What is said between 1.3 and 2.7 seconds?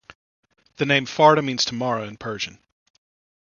means "tomorrow" in Persian.